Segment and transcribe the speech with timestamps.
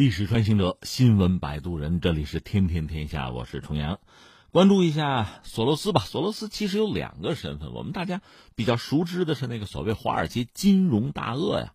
[0.00, 4.00] 历史穿行者，新闻摆渡人，这里是天天天下，我是重阳。
[4.50, 6.00] 关注一下索罗斯吧。
[6.00, 8.22] 索罗斯其实有两个身份，我们大家
[8.54, 11.74] 比较熟知的是那个所谓华尔街金融大鳄呀，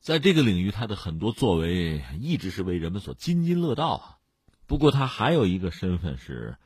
[0.00, 4.18] 在这个领域，他的很多作为一直是为人们所津津乐道啊。
[4.66, 6.58] 不过，他还有一个身份是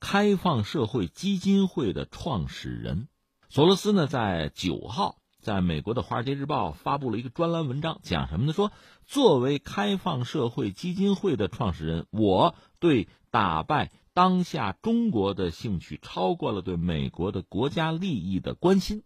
[0.00, 3.08] 开放社会基金会的创始人。
[3.48, 5.16] 索罗斯呢，在九号。
[5.42, 8.52] 在美国的《华尔街日报》发布了一个专栏文章，讲什么呢？
[8.52, 8.70] 说
[9.06, 19.02] 作为开放社会基金会的创始人，我对打败当下中国的兴趣超过了对美国的国家利益的关心。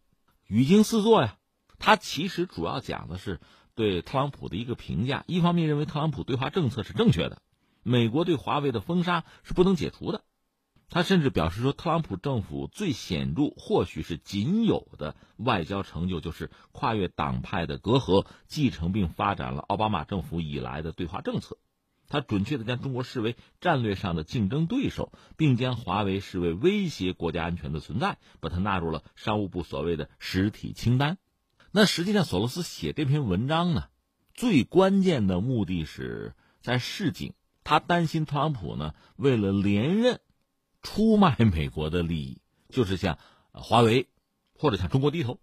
[0.47, 1.39] 语惊四座呀！
[1.79, 3.41] 他其实主要讲的是
[3.75, 5.25] 对特朗普的一个评价。
[5.27, 7.41] 一方面认为特朗普对华政策是正确的，
[7.83, 10.23] 美国对华为的封杀是不能解除的。
[10.89, 21.59] 他甚至表示说，特朗普政府最显著，或许是仅有的外交成就，就是跨越党派的隔阂，继承并发展了奥巴马政府以来的对华政策。
[22.09, 31.19] 他准确的将中国视为战略上的竞争对手，并将华为视为威胁国家安全的存在，把它纳入了商务部所谓的实体清单。
[31.73, 33.87] 那实际上，索罗斯写这篇文章呢，
[34.35, 40.21] 最关键的目的是在示警，他担心特朗普呢，为了连任。
[40.87, 43.19] 出卖美国的利益，就是向
[43.51, 44.07] 华为
[44.57, 45.41] 或者向中国低头。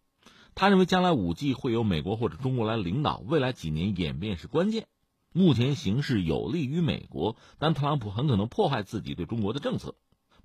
[0.56, 4.88] 他认为将来五 G 会由美国或者中国来领导，未来几年演变是关键。
[5.34, 9.96] 目前形势有利于美国，但特朗普很可能破坏自己对中国的政策，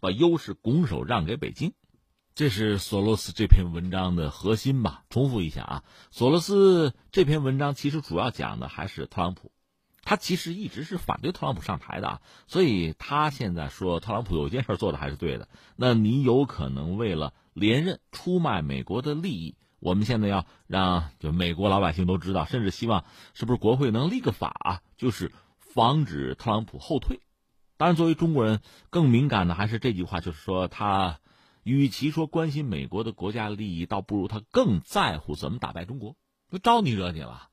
[0.01, 1.75] 把优势拱手让给北京。
[2.35, 5.05] 这是索罗斯这篇文章的核心吧？
[5.11, 9.53] 重复一下啊，索罗斯这篇文章其实主要讲的还是特朗普。
[10.09, 15.51] 他其实一直是反对特朗普上台的啊，所以他现在说特朗普有一件事做的还是对的。
[15.77, 19.55] 那你有可能为了连任出卖美国的利益？
[19.81, 27.21] 我们现在要让就美国老百姓都知道，甚至希望是不是国会能立个法，就是防止特朗普后退。
[27.77, 31.21] 当然，作为中国人更敏感的还是这句话，就是说他
[31.65, 36.17] 与其说关心美国的国家利益，倒不如他更在乎怎么打败中国。
[36.63, 37.48] 招你惹你了？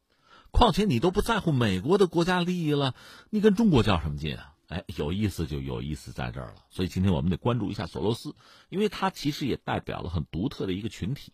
[0.55, 2.95] 况且你都不在乎美国的国家利益了，
[3.29, 4.53] 你跟中国较什么劲啊？
[4.67, 6.55] 哎，有意思就有意思在这儿了。
[6.71, 8.35] 所以今天我们得关注一下索罗斯，
[8.69, 11.33] 因为他其实也代表了很独特的一个群体，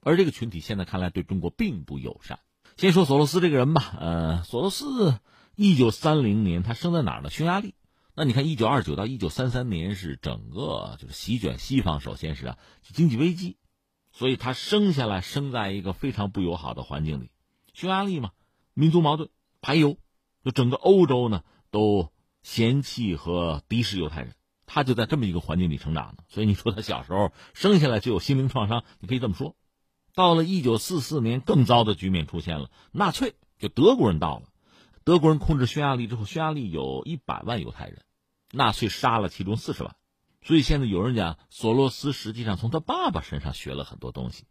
[0.00, 2.38] 而这个群体现在看来对中国并不友善。
[2.78, 5.18] 先说索罗斯这个人吧，呃，索罗斯
[5.54, 7.28] 一九三零年他生在哪儿呢？
[7.28, 7.74] 匈牙利。
[8.14, 13.58] 那你看一九二九到一九三三年是整个就是席卷西方，首先是啊经济危机，
[14.12, 17.30] 所以他生下来生在一个非常不友好的环境里，
[17.74, 18.30] 匈牙利嘛。
[18.74, 19.28] 民族矛盾
[19.60, 19.96] 排犹，
[20.44, 22.10] 就整个欧洲呢都
[22.42, 24.34] 嫌弃和敌视犹太人，
[24.66, 29.54] 他就在这么一个环境里成长的，所以你说他小时候生下来就有心灵创伤，你可以这么说。
[30.14, 34.48] 到了一九四四年，更糟的局面出现了，纳粹就德国人到了，
[35.04, 38.02] 德国人控制匈牙利之后，匈牙利有一百万犹太人，
[38.50, 39.94] 纳粹杀了其中四十万，
[40.42, 44.44] 所以现在有人讲索罗斯实际上从他爸爸身上学了很多东西，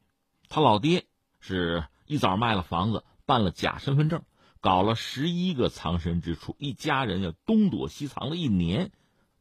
[0.48, 1.06] 他老爹
[1.40, 3.04] 是一早卖了房子。
[3.32, 4.24] 办了假身份证，
[4.60, 8.92] 搞了十一个藏身之处，一家人要东躲西藏了一年，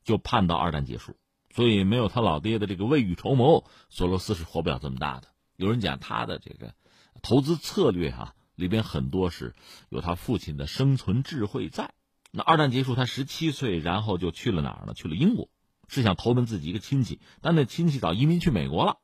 [0.04, 1.16] 就盼到二战结束。
[1.52, 5.26] 所以没有他老爹的这个未雨绸缪，索罗斯是活不了这么大的。
[5.56, 6.72] 有人讲他的这个
[7.20, 9.56] 投资策略哈，里边很多是
[9.88, 11.92] 有他父亲的生存智慧在。
[12.30, 14.94] 那二战结束，他十七岁，然后就去了哪儿呢？
[14.94, 15.48] 去了英国，
[15.88, 18.98] 是想投奔自己一个亲戚，但那亲戚早移民去美国了。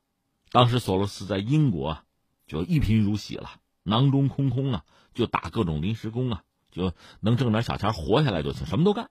[0.49, 1.99] 当时索罗斯在英国
[2.47, 3.59] 就一贫如洗了。
[3.87, 9.09] 囊中空空啊，就打各种临时工啊，就能挣点小钱活下来就行，什么都干。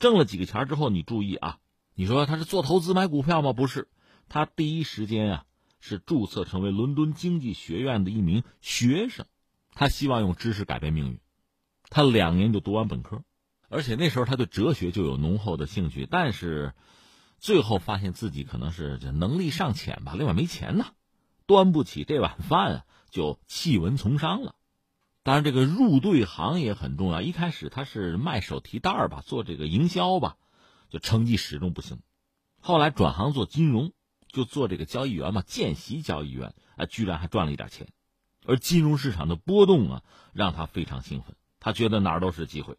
[0.00, 1.58] 挣了几个钱之后，你注意啊，
[1.94, 3.52] 你说他是做投资买股票吗？
[3.52, 3.88] 不是，
[4.28, 5.44] 他第一时间啊
[5.78, 9.26] 是注册成为伦敦经济学院的一名学生，
[9.72, 11.20] 他希望用知识改变命运。
[11.88, 13.22] 他两年就读完本科，
[13.68, 16.74] 而且那时候他对哲学就有浓厚的兴趣，但是
[17.38, 20.86] 最后发现自己可能是能力尚浅吧，另外没钱呐，
[21.46, 22.84] 端不起这碗饭啊。
[23.10, 24.54] 就弃文从商了，
[25.22, 27.20] 当然这个入对行也很重要。
[27.20, 30.36] 一开始他是卖手提袋吧，做这个营销吧，
[30.90, 32.00] 就成绩始终不行。
[32.60, 33.92] 后来转行做金融，
[34.26, 37.88] 就做这个交易员嘛，见习交易员啊，居然还赚了一点钱。
[38.44, 40.02] 而金融市场的波动啊，
[40.32, 42.76] 让他非常兴奋，他觉得哪儿都是机会。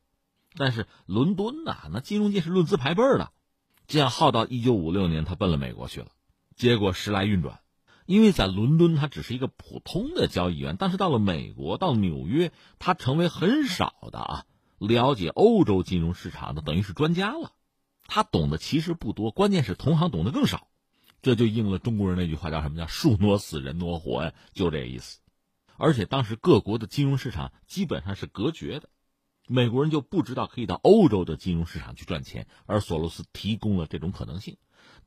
[0.56, 3.32] 但是伦敦呐，那金融界是论资排辈的，
[3.88, 6.08] 这样耗到一九五六年，他奔了美国去了，
[6.56, 7.60] 结果时来运转。
[8.10, 14.46] 因为在伦敦，他只是一个普通的交易员，但是到了美国，到纽约，他成为很少的啊
[14.80, 17.52] 了解欧洲金融市场的，等于是专家了。
[18.08, 20.70] 他懂得其实不多，关键是同行懂得更少，
[21.22, 25.20] 这就应了中国人那句话，叫什么叫“树挪死，人挪活”呀，就这意思。
[25.78, 28.90] 而且当时各国的金融市场基本上是隔绝的，
[29.48, 34.58] 美国人就不知道可以到欧洲的金融市场去赚钱，而索罗斯提供了这种可能性。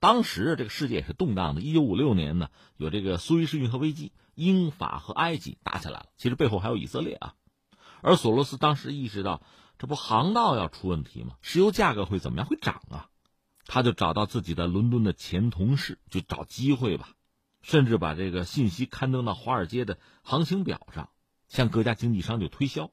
[0.02, 7.34] 当时这个世界也是动荡的，一九五六年呢，有这个苏伊士运河危机，英法和埃及打起来了，其实背后还有以色列啊。
[8.00, 9.42] 而索罗斯当时意识到，
[9.78, 11.36] 这不航道要出问题吗？
[11.40, 12.48] 石油价格会怎么样？
[12.48, 13.10] 会涨啊！
[13.64, 17.10] 他就找到自己在伦敦的前同事，就找机会吧，
[17.62, 21.10] 甚至把这个信息刊登到华尔街的行情表上，
[21.46, 22.90] 向各家经纪商就推销。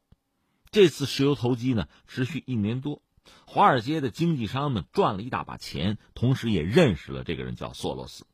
[0.69, 3.01] 这次石油投机呢，持续一年多。
[3.45, 8.25] 华尔街的经纪商们赚了一大把钱，同时也认识了这个人叫索罗斯，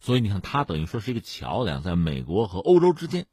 [0.00, 3.26] 所以你看，他等于说是一个桥梁，在美国和欧洲之间，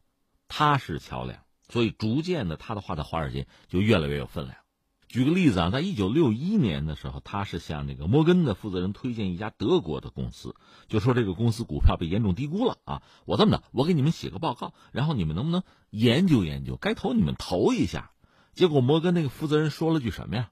[0.47, 4.57] 他是桥梁，所以逐渐的，他的话在华尔街就越来越有分量。
[5.07, 10.55] 举个例子啊，在一九六一年的时候，他是向那个摩根的负责人推荐一家德国的公司，
[10.87, 18.11] 就说这个公司股票被严重低估了啊，我这么的，我给你们写个报告，然后你们能不能研究研究，该投你们投一下。
[18.53, 20.51] 结果摩根那个负责人说了句什么呀？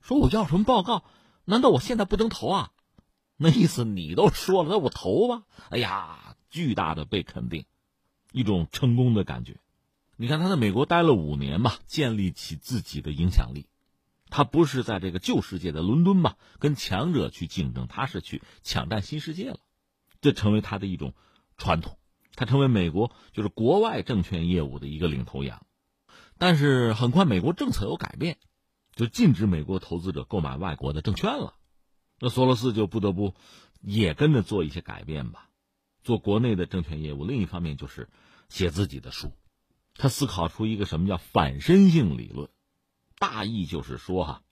[0.00, 1.04] 说我要什么报告？
[1.44, 2.72] 难道我现在不能投啊？
[3.36, 5.44] 那意思你都说了，那我投吧。
[5.70, 7.64] 哎呀，巨大的被肯定，
[8.32, 9.56] 一种成功的感觉。
[10.16, 13.66] 你看他在美国待了五年嘛，建立起自己的影响力。
[14.30, 19.58] 他不是在这个旧世界的伦敦嘛，跟强者去竞争，他是去抢占新世界了。
[20.20, 21.14] 这成为他的一种
[21.56, 21.96] 传统，
[22.34, 25.64] 他成为美国就是国外证券业务的一个领头羊。
[26.36, 28.36] 但是很快，美国政策有改变。
[28.98, 31.54] 就禁止美国投资者购买外国的证券了，
[32.18, 33.36] 那索罗斯就不得不
[33.80, 35.50] 也跟着做一些改变吧，
[36.02, 37.24] 做国内的证券业务。
[37.24, 38.08] 另一方面就是
[38.48, 39.30] 写自己的书，
[39.94, 42.50] 他思考出一个什么叫反身性理论，
[43.20, 44.42] 大意就是说哈，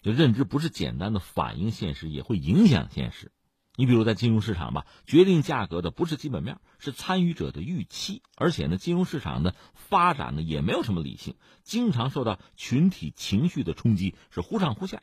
[0.00, 3.32] 就认知不是简单的反映现实，也会影响现实。
[3.80, 8.20] 你比如在金融市场吧，决定价格的不是基本面，是参与者的预期。
[8.36, 15.00] 而且呢，金融市场的发展呢也没有什么理性，经常受到群体情绪的冲击，是忽上忽下，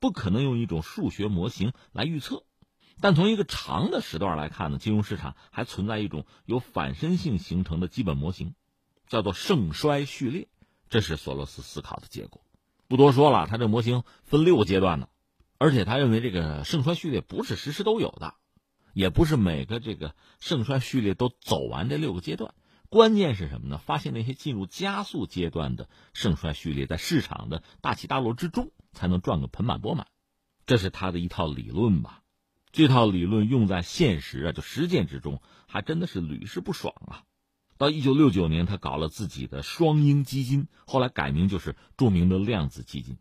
[0.00, 2.44] 不可能用一种数学模型来预测。
[3.00, 8.54] 但从一个长的时段来看呢，金融市场还存在一种有反身性形成的基本模型，
[9.08, 10.46] 叫做盛衰序列。
[10.90, 12.42] 这是索罗斯思考的结果。
[12.86, 15.08] 不多说了，他这模型分六个阶段呢。
[15.60, 18.32] 而且他认为这个盛衰序列不是时时都有的，
[18.94, 22.54] 也不是每个这个盛衰序列都走完这六个阶段。
[22.88, 23.76] 关键是什么呢？
[23.76, 30.06] 发现那些进入加速阶段的盛衰序列，在市场的大起大落之中才能赚个盆满钵满。
[30.64, 32.22] 这是他的一套理论吧？
[32.72, 37.24] 这套理论用在现实啊，就实践之中，还真的是屡试不爽啊！
[37.76, 43.18] 到一九六九年，他搞了自己的双鹰基金，后来改名就是著名的量子基金。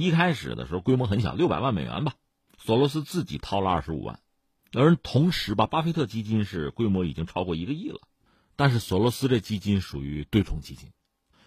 [0.00, 2.14] 一开始的时候规模很小，六百万美元吧，
[2.56, 4.20] 索罗斯自己掏了二十五万，
[4.72, 7.98] 而同时吧，巴菲特基金是规模已经超过一个亿了，
[8.54, 10.92] 但是索罗斯这基金属于对冲基金，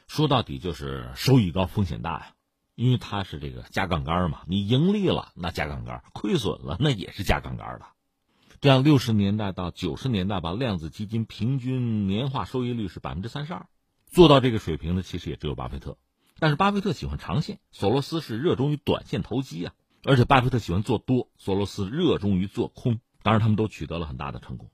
[0.09, 2.33] 说到底就是收益高风险大呀，
[2.75, 7.85] 因为它是这个加杠杆嘛，你盈利了那加杠杆，亏损了那也是加杠杆的，
[8.59, 13.67] 这样六十年代到九十年代吧，量子基金平均年化收益率是百分之三十二，
[14.07, 15.97] 做到这个水平的其实也只有巴菲特。
[16.41, 19.73] 但是巴菲特喜欢长线，索罗斯是热衷于短线投机啊。
[20.03, 22.99] 而且巴菲特喜欢做多，索罗斯热衷于做空。
[23.21, 24.71] 当然，他们都取得了很大的成功。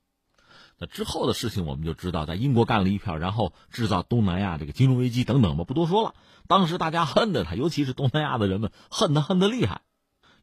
[0.77, 6.15] 那之后的事情我们就知道，在英国干了一票，然后制造东南亚这个金融危机等等吧，不多说了。
[6.47, 9.81] 当时大家恨的他，尤其是东南亚的人们恨他恨得厉害。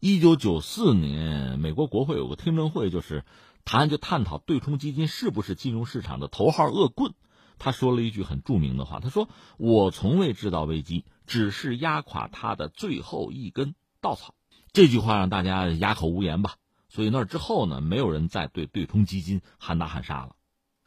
[0.00, 3.24] 一九九四年，美国国会有个听证会，就是
[3.64, 7.14] 谈就探讨对冲基金是不是金融市场的头号恶棍。
[7.58, 14.34] 他说了一句很著名的话：“他说我从未制造危机，只是压垮他的最后一根稻草。”
[14.72, 16.56] 这句话让大家哑口无言吧。
[16.88, 20.36] 所以那之后呢，没有人再对对冲基金喊打喊杀了。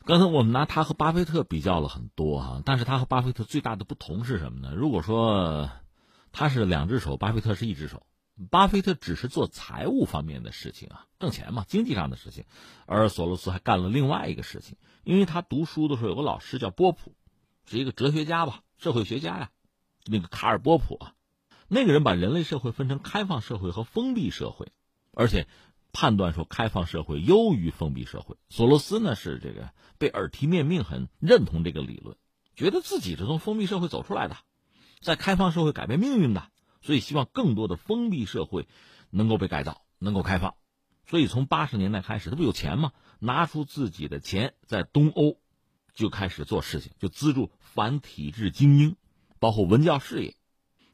[0.06, 4.74] 刚才我们拿他和巴菲特比较了很多哈，但是他和巴菲特最大的不同是什么呢？
[4.74, 5.70] 如果说
[6.32, 8.04] 他是两只手，巴菲特是一只手。
[8.52, 12.46] 巴菲特只是做财务方面的事情啊，挣钱嘛，经济上的事情，
[12.86, 14.78] 而索罗斯还干了另外一个事情。
[15.04, 17.16] 因为他读书的时候有个老师叫波普，
[17.66, 19.52] 是一个哲学家吧，社会学家呀，
[20.06, 21.14] 那个卡尔波普啊，
[21.68, 24.68] 那个人把人类社会分成开放社会和封闭社会，
[25.14, 25.48] 而且
[25.92, 28.36] 判断说开放社会优于封闭社会。
[28.50, 32.16] 索罗斯呢是这个被耳提面命，很认同这个理论，
[32.56, 34.38] 觉得自己是从封闭社会走出来的，
[35.02, 36.52] 在开放社会改变命运的。
[36.82, 38.68] 所以，希望更多的封闭社会
[39.10, 40.56] 能够被改造，能够开放。
[41.06, 42.92] 所以，从八十年代开始，他不有钱吗？
[43.20, 45.38] 拿出自己的钱，在东欧
[45.94, 48.96] 就开始做事情，就资助反体制精英，
[49.40, 50.36] 包括文教事业。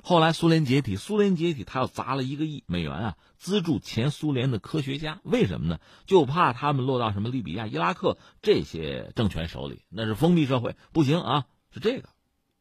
[0.06, 5.22] 后来苏联解体，苏联解体，他要砸了一个亿美元啊，资助前苏联的科学家。
[5.24, 5.80] 为什么呢？
[6.06, 11.46] 就怕他们落到什么利比亚、伊拉克这些政权手里，那是封闭社会，不行啊。
[11.72, 12.10] 是这个。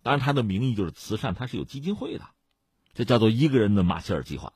[0.03, 2.25] 当然，他的名义就是慈善，他是有基金会的。
[2.95, 4.53] 这叫做一个人的马歇尔计划。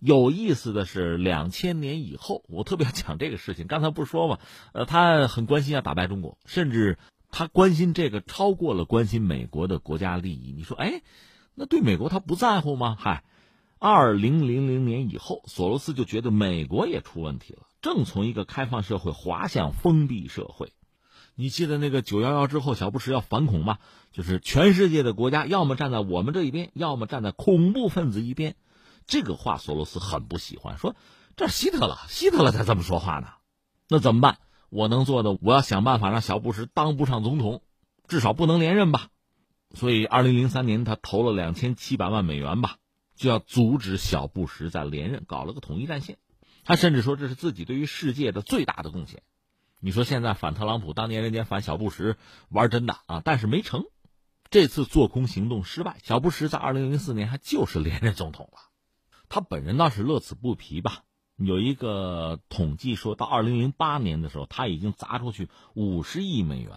[0.00, 3.66] 有意思的是，两千年以后，我特别要讲这个事情。
[3.66, 4.38] 刚才不是说嘛，
[4.72, 6.98] 呃，他很关心要打败中国，甚至
[7.30, 10.52] 他关心这个超过了关心美国的国家利益。
[10.52, 11.00] 你说，哎，
[11.54, 12.96] 那对美国他不在乎吗？
[12.98, 13.24] 嗨，
[13.78, 20.72] 二零零零年以后，索罗斯就觉得美国也出问题了，正从一个开放社会滑向封闭社会。
[21.36, 23.78] 你记得那个九幺幺之后，小布什要反恐吗？
[24.12, 28.54] 就是全世界的国家要么站在我们这一边，要么站在恐怖分子一边。
[29.06, 30.94] 这个话，索罗斯很不喜欢，说
[31.36, 33.28] 这希特勒，希特勒才这么说话呢。
[33.88, 34.38] 那怎么办？
[34.70, 37.62] 我能做的，我要想办法让小布什当不上总统，
[38.06, 39.08] 至少不能连任吧。
[39.74, 42.76] 所以，二零零三年他投了两千七百万美元吧，
[43.16, 46.16] 就要阻止小布什再连任，搞了个统一战线。
[46.64, 49.22] 他甚至说这是自己对于世界的最大的贡献。
[49.84, 52.16] 你说现在反特朗普，当年人家反小布什
[52.48, 53.84] 玩真的啊，但是没成。
[54.48, 58.60] 这次做空行动失败，小布什在二零零四年还就是连任总统了。
[59.28, 61.02] 他本人倒是乐此不疲吧。
[61.36, 66.70] 有一个统计说，到二零零八年的时候，他已经砸出去五十亿美元，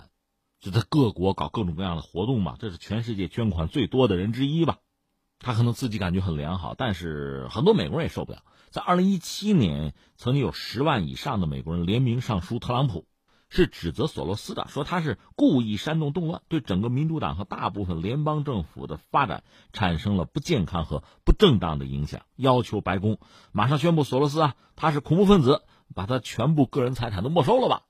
[0.59, 2.57] 就在各国搞各种各样的活动嘛。
[2.59, 4.79] 这是全世界捐款最多的人之一吧。
[5.39, 8.43] 他可能自己感觉很良好，但是很多美国人也受不了。
[8.69, 13.05] 在二零一七年，曾经有十万以上的美国人联名上书特朗普。
[13.49, 23.19] 是指责索罗斯的，说他是故意煽动动乱，对整个民主党和大部分联邦政府的发展产生了不健康和不正当的影响，要求白宫
[23.53, 25.63] 马上宣布索罗斯啊，他是恐怖分子，
[25.95, 27.83] 把他全部个人财产都没收了吧？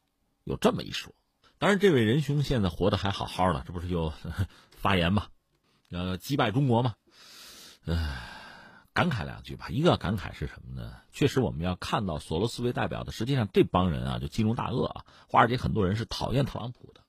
[0.44, 1.12] 有这么一说。
[1.58, 4.14] 当然，这位仁兄现在活得还好好的，这不是又
[4.78, 5.26] 发言吗？
[5.90, 6.94] 呃，击败中国吗？
[7.88, 8.24] 唉。
[8.94, 9.68] 感慨两句吧。
[9.70, 10.92] 一个感慨是什么呢？
[11.12, 17.02] 确实，我们要看到索罗斯为代表的，实际上这帮人啊，就金融大鳄啊，华尔街很多人是讨厌特朗普的，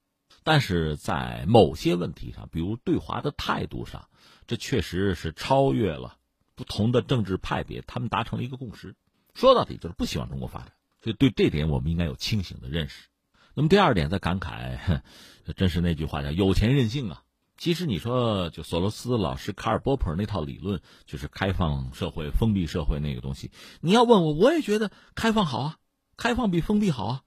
[0.43, 4.11] 但是在某些问题上，比如对华的态度上，
[4.47, 6.19] 这确实是超越了
[6.55, 8.95] 不同的政治派别，他们达成了一个共识。
[9.35, 13.09] 说到底就是不希望中国发展，所以对这点我们应该有清醒的认识。
[13.55, 15.01] 那么第二点，在感慨，
[15.57, 17.23] 真是那句话叫“有钱任性”啊。
[17.59, 23.51] 其实你说，就索罗斯老师卡尔波普那套理论，就是开放社会、封闭社会那个东西。
[23.81, 25.77] 你要问我，我也觉得开放好啊，
[26.17, 27.23] 开放比封闭好啊。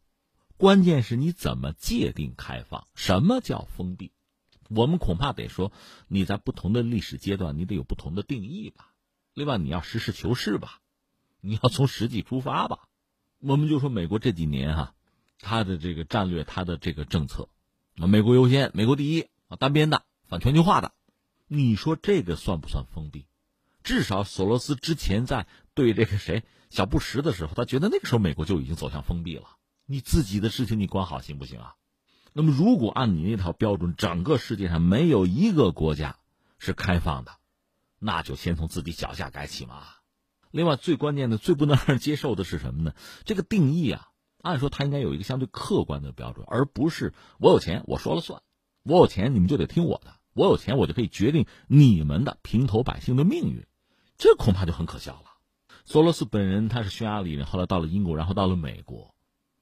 [0.55, 2.87] 关键是你怎么界定开放？
[2.95, 4.13] 什么叫封闭？
[4.69, 5.73] 我们恐怕得说，
[6.07, 8.93] 你在不同的历史阶段，你得有不同的定义吧。
[9.33, 10.79] 另外，你要实事求是吧，
[11.41, 12.87] 你要从实际出发吧。
[13.41, 14.93] 我们就说美国这几年哈，
[15.39, 17.49] 他的这个战略，他的这个政策，
[17.95, 20.03] 美国优先，美国第一啊，单边的。
[20.31, 20.93] 反全球化的，
[21.45, 23.25] 你说这个算不算封闭？
[23.83, 29.57] 至少索罗斯之前在对这个谁小布什的时候，他觉得那个时候美国就已经走向封闭了。
[29.85, 31.75] 你自己的事情你管好行不行啊？
[32.31, 36.15] 那么如果按你那套标准，整个世界上没有一个国家
[36.59, 37.33] 是开放的，
[37.99, 39.83] 那就先从自己脚下改起嘛。
[40.49, 42.93] 另外，最关键的、最不能让人接受的是什么呢？
[43.25, 44.07] 这个定义啊，
[44.41, 48.41] 按说它应该有一个相对客观的标准，而不是我有钱我说了算，
[48.83, 50.20] 我有钱你们就得听我的。
[50.33, 53.65] 我有钱，我就可以决定你们的平头百姓的命运，
[54.17, 55.25] 这恐怕就很可笑了。
[55.83, 59.13] 索罗斯本人他是匈牙利人，后来到了英国，然后到了美国，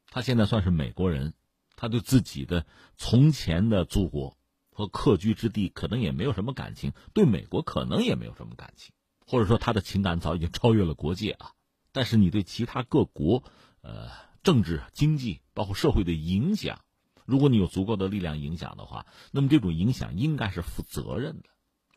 [0.09, 1.33] 他现在算是美国人，
[1.75, 2.65] 他对自己的
[2.97, 4.37] 从前的祖国
[4.71, 8.93] 和客居之地可能也没有什么感情，对美国可能也没有什么感情，
[9.25, 11.53] 或者说他的情感早已经超越了国界啊。
[11.91, 13.43] 但是你对其他各国，
[13.81, 14.09] 呃，
[14.43, 16.81] 政治、经济包括社会的影响。
[17.29, 21.49] 如果你有足够的力量影响的话，那么这种影响应该是负责任的，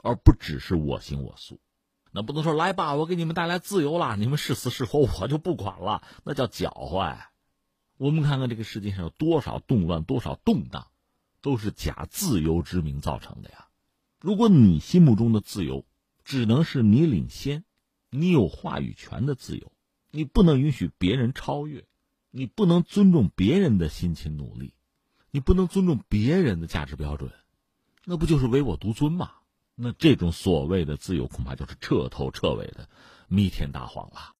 [0.02, 1.58] 而不只是我行我素。
[2.10, 7.30] 那不能说来吧，我给你们带来自由了，你们是死是活我就不管了，那叫搅坏。
[7.96, 10.88] 我们看看这个世界上有多少动乱、多少动荡，
[11.40, 13.68] 都是假自由之名造成的呀。
[14.20, 15.86] 如果你心目中的自由
[16.24, 17.64] 只能是你领先，
[18.10, 19.72] 你有话语权的自由，
[20.10, 21.86] 你不能允许别人超越，
[22.30, 24.74] 你不能尊重别人的辛勤努力。
[25.32, 27.32] 你不能尊重别人的价值标准，
[28.04, 29.30] 那不就是唯我独尊吗？
[29.74, 32.88] 那这种所谓的自由，恐怕就是彻头彻尾的
[33.28, 34.30] 弥天大谎了。